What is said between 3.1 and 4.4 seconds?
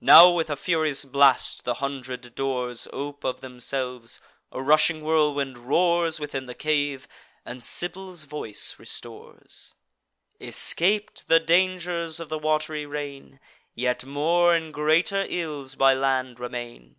of themselves;